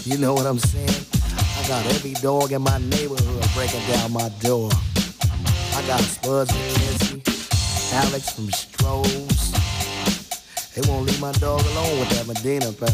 You 0.09 0.17
know 0.17 0.33
what 0.33 0.47
I'm 0.47 0.57
saying? 0.57 1.05
I 1.21 1.67
got 1.67 1.85
every 1.85 2.13
dog 2.13 2.51
in 2.51 2.63
my 2.63 2.79
neighborhood 2.79 3.45
breaking 3.53 3.85
down 3.85 4.11
my 4.11 4.27
door. 4.39 4.71
I 5.75 5.83
got 5.85 5.99
Spuds 5.99 6.49
McKenzie, 6.49 7.93
Alex 7.93 8.31
from 8.31 8.47
Strohs. 8.47 9.53
They 10.73 10.81
won't 10.89 11.05
leave 11.05 11.21
my 11.21 11.31
dog 11.33 11.61
alone 11.61 11.99
with 11.99 12.09
that 12.09 12.25
Medina 12.25 12.73
pal. 12.73 12.89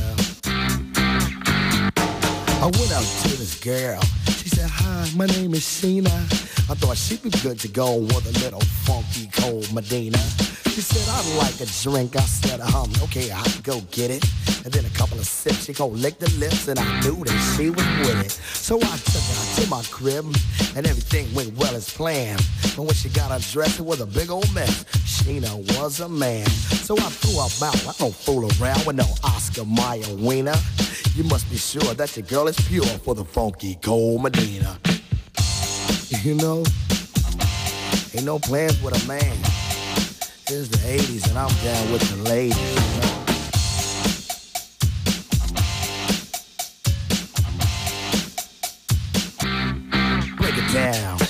I 2.62 2.66
went 2.66 2.92
out 2.92 3.06
to 3.24 3.38
this 3.38 3.64
girl. 3.64 4.02
She 4.36 4.50
said, 4.50 4.70
Hi, 4.70 5.10
my 5.16 5.26
name 5.26 5.54
is 5.54 5.62
Sheena. 5.62 6.12
I 6.70 6.76
thought 6.76 6.98
she'd 6.98 7.24
be 7.24 7.30
good 7.30 7.58
to 7.62 7.70
go 7.70 7.96
with 7.96 8.26
a 8.26 8.40
little 8.44 8.60
funky 8.60 9.30
cold 9.32 9.72
Medina. 9.74 10.20
She 10.76 10.82
said, 10.82 11.08
I'd 11.08 11.38
like 11.38 11.62
a 11.62 11.72
drink. 11.84 12.18
I 12.18 12.20
said, 12.20 12.60
um, 12.60 12.92
okay, 13.04 13.32
I'll 13.32 13.62
go 13.64 13.80
get 13.92 14.12
it. 14.12 14.22
And 14.66 14.74
then 14.74 14.84
a 14.84 14.90
couple 14.90 15.18
of 15.18 15.26
sips, 15.26 15.64
she 15.64 15.72
gon' 15.72 16.02
lick 16.02 16.20
the 16.20 16.30
lips, 16.32 16.68
and 16.68 16.78
I 16.78 17.00
knew 17.00 17.24
that 17.24 17.56
she 17.56 17.70
was 17.70 17.88
with 18.00 18.26
it. 18.26 18.32
So 18.32 18.76
I 18.76 18.98
took 18.98 19.24
her 19.24 19.62
to 19.64 19.70
my 19.70 19.82
crib, 19.84 20.26
and 20.76 20.86
everything 20.86 21.34
went 21.34 21.56
well 21.56 21.74
as 21.74 21.90
planned. 21.90 22.46
But 22.76 22.84
when 22.84 22.94
she 22.94 23.08
got 23.08 23.32
undressed, 23.32 23.80
it 23.80 23.84
was 23.84 24.02
a 24.02 24.06
big 24.06 24.30
old 24.30 24.54
mess. 24.54 24.84
Sheena 25.08 25.56
was 25.80 26.02
a 26.02 26.10
man. 26.10 26.46
So 26.84 26.98
I 26.98 27.08
threw 27.08 27.40
her 27.40 27.68
out. 27.68 27.88
I 27.88 27.94
don't 27.98 28.14
fool 28.14 28.44
around 28.60 28.86
with 28.86 28.98
no 28.98 29.08
Oscar 29.24 29.64
Mayer 29.64 30.14
wiener. 30.18 30.60
You 31.16 31.24
must 31.24 31.50
be 31.50 31.56
sure 31.56 31.94
that 31.94 32.18
your 32.18 32.26
girl 32.26 32.50
is 32.50 32.60
pure 32.68 32.84
for 32.84 33.16
the 33.16 33.24
funky 33.24 33.76
cold 33.76 34.24
Medina. 34.24 34.78
You 36.22 36.34
know, 36.34 36.66
ain't 38.14 38.26
no 38.26 38.40
plans 38.40 38.82
with 38.82 39.02
a 39.02 39.08
man. 39.08 39.55
It's 40.48 40.68
the 40.68 40.78
80s 40.78 41.28
and 41.28 41.40
I'm 41.40 41.50
down 41.64 41.92
with 41.92 42.08
the 42.08 42.18
ladies. 42.30 42.56
Break 50.38 50.56
it 50.56 50.72
down. 50.72 51.25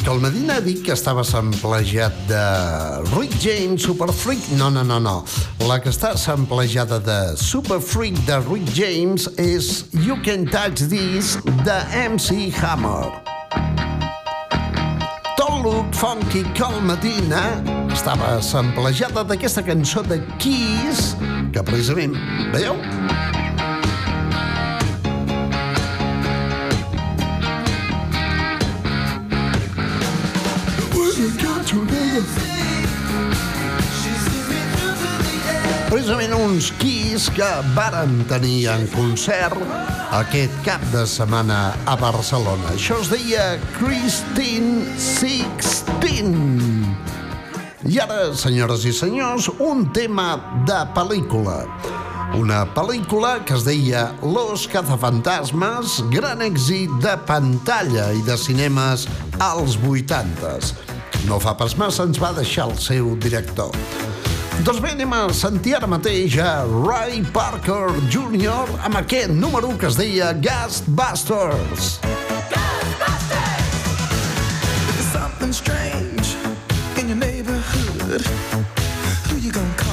Que 0.00 0.10
el 0.10 0.20
Medina 0.20 0.60
dit 0.64 0.80
que 0.82 0.94
estava 0.94 1.22
samplejat 1.24 2.14
de 2.28 2.44
Rick 3.12 3.36
James, 3.42 3.82
Super 3.82 4.08
Freak. 4.12 4.48
No, 4.58 4.70
no, 4.70 4.82
no, 4.84 4.98
no. 4.98 5.24
La 5.68 5.78
que 5.82 5.92
està 5.92 6.14
samplejada 6.18 6.98
de 7.04 7.18
Super 7.36 7.80
Freak 7.84 8.18
de 8.26 8.40
Rick 8.46 8.72
James 8.74 9.28
és 9.38 9.84
You 9.92 10.18
Can 10.24 10.48
Touch 10.50 10.88
This 10.88 11.36
de 11.66 11.78
MC 12.08 12.50
Hammer. 12.62 13.12
Look 15.64 15.94
funky 15.94 16.42
el 16.60 16.82
Medina 16.84 17.62
estava 17.88 18.42
samplejada 18.42 19.24
d'aquesta 19.24 19.62
cançó 19.64 20.02
de 20.04 20.20
Kiss 20.36 21.14
que 21.54 21.62
precisament, 21.64 22.18
veieu? 22.52 23.43
Precisament 36.04 36.34
uns 36.36 36.66
Kiss 36.76 37.30
que 37.32 37.46
varen 37.72 38.26
tenir 38.28 38.66
en 38.68 38.82
concert 38.92 39.56
aquest 40.12 40.52
cap 40.66 40.82
de 40.92 41.06
setmana 41.08 41.70
a 41.88 41.94
Barcelona. 41.96 42.74
Això 42.74 42.98
es 43.00 43.08
deia 43.08 43.46
Christine 43.78 44.98
Sixteen. 45.00 46.34
I 47.88 47.96
ara, 48.04 48.18
senyores 48.36 48.84
i 48.84 48.92
senyors, 48.92 49.48
un 49.56 49.86
tema 49.96 50.26
de 50.68 50.82
pel·lícula. 50.92 51.62
Una 52.36 52.66
pel·lícula 52.76 53.38
que 53.48 53.56
es 53.56 53.64
deia 53.64 54.10
Los 54.20 54.68
cazafantasmes, 54.68 56.02
gran 56.12 56.44
èxit 56.44 56.92
de 57.00 57.16
pantalla 57.24 58.10
i 58.12 58.20
de 58.28 58.36
cinemes 58.36 59.08
als 59.40 59.80
80s. 59.80 60.74
No 61.24 61.40
fa 61.40 61.56
pas 61.56 61.80
massa 61.80 62.04
ens 62.04 62.20
va 62.20 62.36
deixar 62.36 62.68
el 62.68 62.76
seu 62.92 63.14
director. 63.16 63.72
Doncs 64.62 64.78
bé, 64.80 64.90
anem 64.94 65.12
a 65.12 65.32
sentir 65.34 65.74
ara 65.76 65.86
mateix 65.90 66.36
a 66.38 66.64
Ray 66.64 67.24
Parker 67.34 67.90
Jr. 68.12 68.70
amb 68.86 68.96
aquest 69.00 69.32
número 69.34 69.74
que 69.78 69.88
es 69.90 69.98
deia 69.98 70.32
Ghostbusters. 70.32 71.98
There's 74.92 75.10
something 75.12 75.52
strange 75.52 76.36
in 76.96 77.08
your 77.08 77.18
neighborhood. 77.18 78.22
Who 79.28 79.36
you 79.42 79.50
gonna 79.50 79.74
call? 79.76 79.83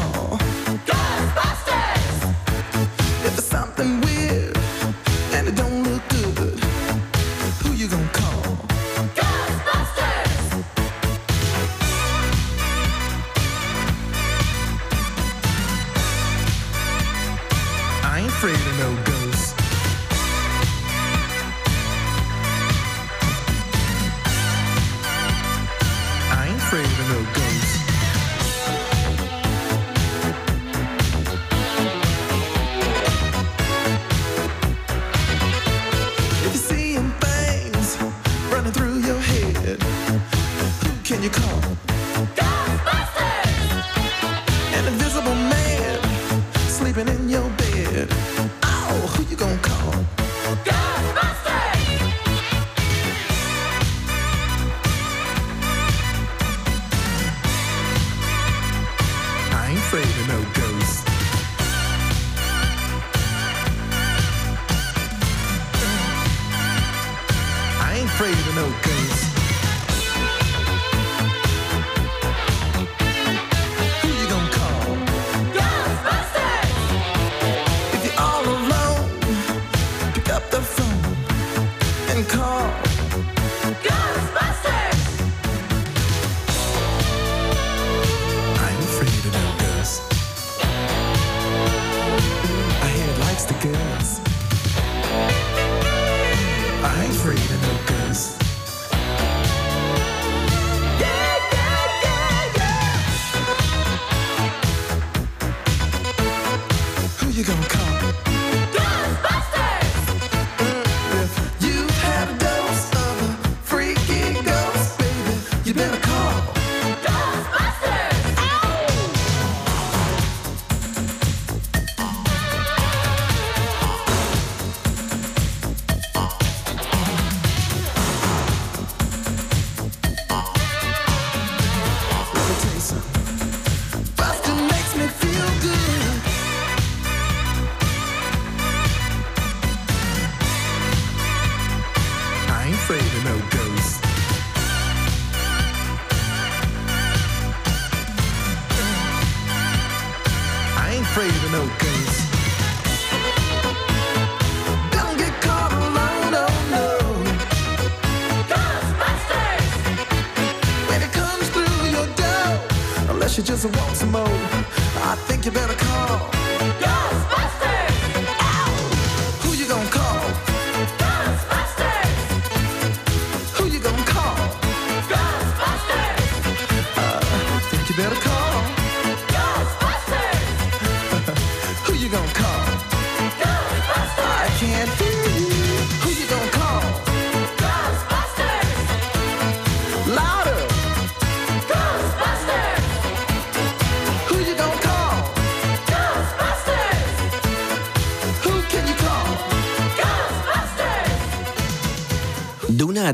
you 107.41 107.47
gonna 107.47 107.67
come? 107.67 107.90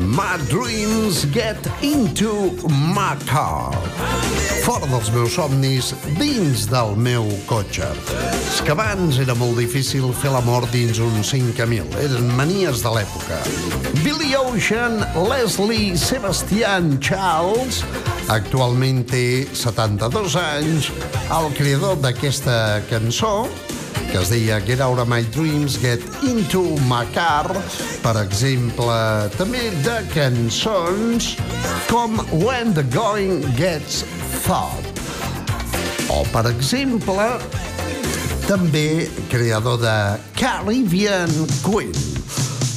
My 0.00 0.36
dreams 0.48 1.24
get 1.26 1.58
into 1.82 2.52
my 2.68 3.16
car. 3.26 3.72
Fora 4.64 4.86
dels 4.86 5.10
meus 5.12 5.34
somnis, 5.34 5.92
dins 6.18 6.66
del 6.70 6.94
meu 6.96 7.26
cotxe. 7.48 7.88
És 8.38 8.60
que 8.64 8.74
abans 8.74 9.18
era 9.22 9.34
molt 9.38 9.58
difícil 9.58 10.10
fer 10.12 10.32
l'amor 10.34 10.68
dins 10.72 11.00
un 11.02 11.22
5000. 11.24 11.88
Eren 12.04 12.28
manies 12.38 12.82
de 12.84 12.92
l'època. 12.94 13.38
Billy 14.04 14.34
Ocean, 14.38 15.00
Leslie 15.28 15.96
Sebastian 15.98 16.98
Charles, 17.00 17.82
actualment 18.28 19.04
té 19.08 19.46
72 19.56 20.36
anys, 20.42 20.92
el 21.32 21.50
creador 21.56 21.98
d'aquesta 22.04 22.82
cançó, 22.90 23.48
que 24.10 24.18
es 24.18 24.30
deia 24.32 24.60
Get 24.64 24.80
Out 24.80 24.98
of 24.98 25.08
My 25.08 25.22
Dreams, 25.34 25.76
Get 25.80 26.00
Into 26.24 26.62
My 26.88 27.04
Car, 27.14 27.52
per 28.02 28.14
exemple, 28.22 28.96
també 29.36 29.68
de 29.84 29.98
cançons 30.14 31.34
com 31.90 32.16
When 32.32 32.72
the 32.74 32.84
Going 32.94 33.44
Gets 33.58 34.04
Thought. 34.46 35.02
O, 36.08 36.22
per 36.32 36.46
exemple, 36.48 37.28
també 38.48 39.08
creador 39.28 39.80
de 39.82 39.96
Caribbean 40.38 41.32
Queen. 41.66 41.92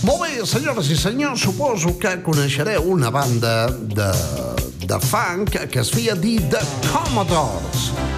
Molt 0.03 0.25
bé, 0.25 0.45
senyores 0.49 0.89
i 0.91 0.97
senyors, 0.99 1.45
suposo 1.45 1.95
que 2.01 2.17
coneixereu 2.25 2.89
una 2.91 3.11
banda 3.13 3.69
de, 3.71 4.11
de 4.83 5.03
funk 5.07 5.61
que 5.71 5.85
es 5.85 5.93
feia 5.93 6.17
dir 6.19 6.41
The 6.51 6.65
Commodores. 6.89 8.10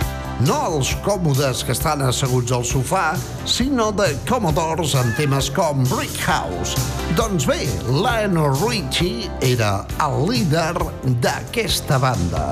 No 0.44 0.56
els 0.68 0.90
còmodes 1.06 1.62
que 1.64 1.72
estan 1.72 2.02
asseguts 2.04 2.52
al 2.52 2.66
sofà, 2.68 3.04
sinó 3.48 3.92
de 3.96 4.10
Commodores 4.28 4.96
amb 5.00 5.16
temes 5.16 5.48
com 5.56 5.86
Brick 5.88 6.18
House. 6.26 6.76
Doncs 7.16 7.48
bé, 7.48 7.62
Lionel 7.88 8.52
Richie 8.60 9.30
era 9.54 9.78
el 10.04 10.20
líder 10.28 10.74
d'aquesta 11.24 12.02
banda. 12.04 12.48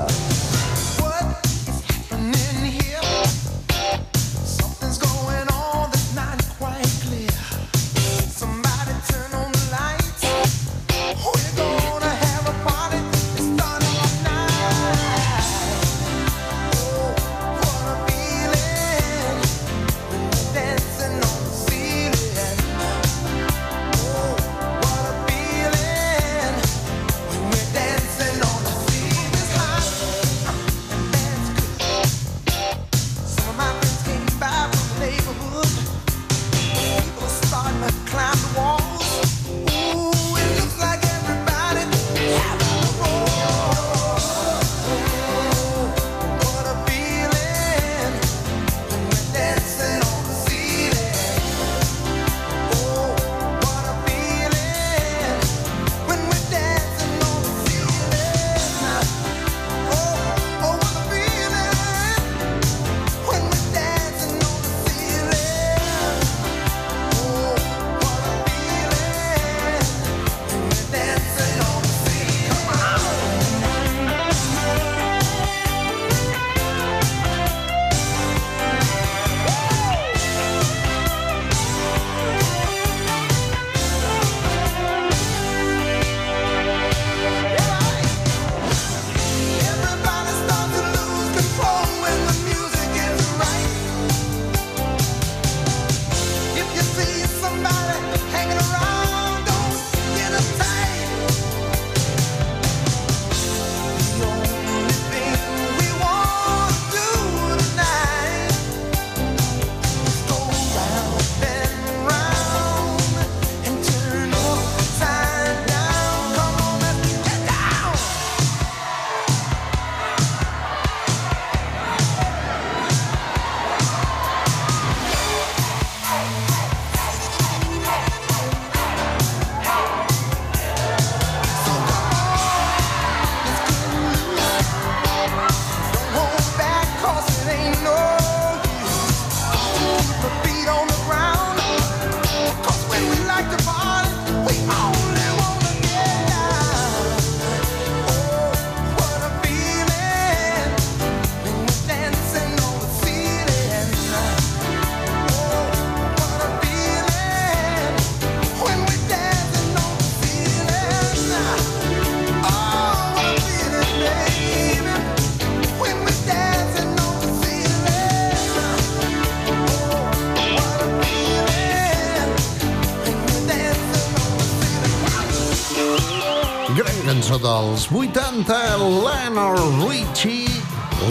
80, 177.92 178.78
Lionel 178.78 179.88
Richie, 179.88 180.48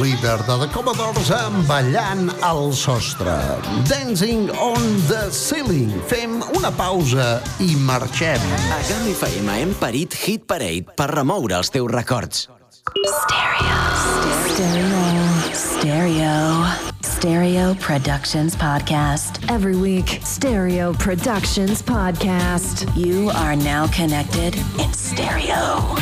líder 0.01 0.39
de 0.47 0.55
The 0.63 0.67
Commodores 0.73 1.29
amb 1.29 1.67
Ballant 1.69 2.31
al 2.41 2.73
sostre. 2.73 3.35
Dancing 3.85 4.49
on 4.57 4.81
the 5.07 5.29
ceiling. 5.29 5.93
Fem 6.09 6.41
una 6.57 6.71
pausa 6.73 7.41
i 7.61 7.75
marxem. 7.75 8.41
A 8.73 8.81
GAM 8.89 9.11
FM 9.13 9.59
hem 9.61 9.75
parit 9.77 10.17
Hit 10.23 10.47
Parade 10.49 10.97
per 10.97 11.11
remoure 11.13 11.59
els 11.61 11.69
teus 11.69 11.91
records. 11.93 12.47
Stereo. 13.05 13.77
Stereo. 15.53 16.65
Stereo 17.05 17.75
Productions 17.75 18.55
Podcast. 18.55 19.37
Every 19.51 19.75
week, 19.75 20.19
Stereo 20.23 20.93
Productions 20.93 21.83
Podcast. 21.83 22.89
You 22.97 23.29
are 23.29 23.55
now 23.55 23.85
connected 23.93 24.55
in 24.79 24.91
stereo. 24.93 26.00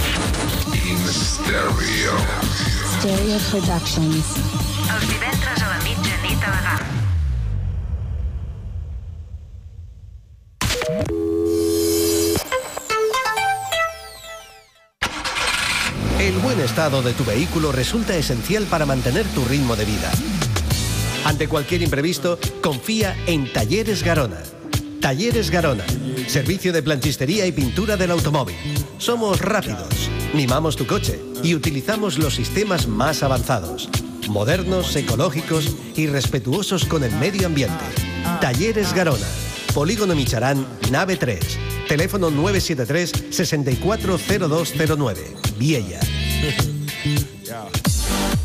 Stereo. 1.50 2.14
Stereo 3.00 3.40
Productions. 3.50 4.26
Els 4.86 5.06
divendres 5.10 5.62
a 5.66 5.70
la 5.72 5.80
mitjanit 5.82 6.44
a 6.46 6.50
la 6.54 6.60
GAM. 6.66 6.84
El 16.20 16.38
buen 16.38 16.60
estado 16.60 17.02
de 17.02 17.14
tu 17.14 17.26
vehículo 17.26 17.72
resulta 17.72 18.16
esencial 18.16 18.66
para 18.66 18.86
mantener 18.86 19.26
tu 19.34 19.44
ritmo 19.46 19.76
de 19.76 19.86
vida. 19.86 20.12
Ante 21.26 21.48
cualquier 21.48 21.82
imprevisto, 21.82 22.38
confía 22.62 23.18
en 23.26 23.52
Talleres 23.52 24.04
Garona. 24.04 24.38
Talleres 25.02 25.50
Garona. 25.50 25.86
Servicio 26.28 26.72
de 26.72 26.84
planchistería 26.84 27.48
y 27.48 27.52
pintura 27.52 27.98
del 27.98 28.12
automóvil. 28.12 28.56
Somos 29.00 29.42
rápidos, 29.42 30.12
mimamos 30.34 30.76
tu 30.76 30.86
coche 30.86 31.20
y 31.44 31.56
utilizamos 31.56 32.18
los 32.18 32.36
sistemas 32.36 32.88
más 32.88 33.24
avanzados. 33.24 33.90
Modernos, 34.30 34.96
ecológicos 34.96 35.76
y 35.96 36.08
respetuosos 36.08 36.86
con 36.86 37.04
el 37.04 37.12
medio 37.14 37.48
ambiente. 37.48 37.86
Talleres 38.42 38.94
Garona. 38.94 39.26
Polígono 39.74 40.16
Micharán, 40.16 40.66
nave 40.92 41.18
3. 41.18 41.40
Teléfono 41.88 42.30
973 42.30 43.12
640209. 43.32 45.36
Viella. 45.58 46.00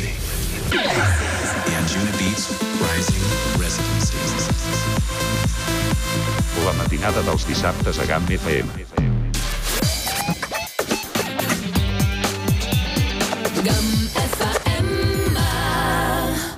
Residency. 0.00 0.12
The 1.64 1.72
Anjuna 1.76 2.12
Beats 2.16 2.48
Rising 2.80 3.24
Residency. 3.60 4.16
La 6.64 6.72
matinada 6.76 7.22
dels 7.24 7.44
dissabtes 7.48 7.98
a 7.98 8.06
GAM 8.06 8.24
FM. 8.28 8.68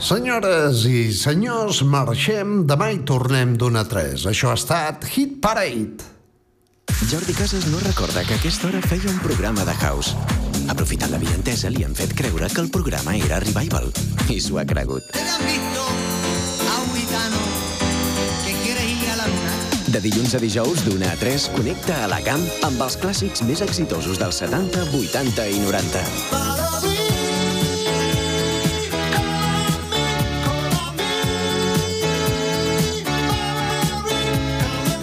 Senyores 0.03 0.83
i 0.85 1.13
senyors, 1.17 1.83
marxem. 1.89 2.67
Demà 2.69 2.91
hi 2.93 3.01
tornem 3.09 3.57
d'una 3.57 3.87
a 3.87 3.89
tres. 3.89 4.27
Això 4.29 4.51
ha 4.53 4.59
estat 4.59 5.07
Hit 5.15 5.39
Parade. 5.41 6.11
Jordi 7.09 7.33
Casas 7.35 7.67
no 7.71 7.81
recorda 7.81 8.25
que 8.27 8.35
a 8.35 8.41
aquesta 8.43 8.69
hora 8.69 8.83
feia 8.85 9.09
un 9.11 9.19
programa 9.25 9.65
de 9.65 9.75
house. 9.81 10.13
Aprofitant 10.71 11.11
la 11.11 11.19
vientesa, 11.19 11.71
li 11.71 11.83
han 11.85 11.95
fet 11.99 12.13
creure 12.15 12.49
que 12.53 12.61
el 12.63 12.71
programa 12.71 13.17
era 13.17 13.41
Revival. 13.43 13.91
I 14.31 14.39
s'ho 14.41 14.59
ha 14.61 14.65
cregut. 14.69 15.03
De 19.93 20.01
dilluns 20.01 20.33
a 20.35 20.39
dijous, 20.41 20.85
d'una 20.87 21.11
a 21.13 21.17
3, 21.21 21.51
connecta 21.53 21.99
a 22.05 22.09
la 22.09 22.23
camp 22.25 22.41
amb 22.65 22.81
els 22.81 22.97
clàssics 22.97 23.43
més 23.45 23.61
exitosos 23.61 24.17
dels 24.17 24.39
70, 24.41 24.87
80 24.97 25.45
i 25.53 25.59
90. 25.61 26.01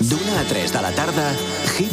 D'una 0.10 0.42
a 0.42 0.44
3 0.50 0.74
de 0.74 0.82
la 0.82 0.92
tarda, 0.98 1.30
Hit 1.78 1.88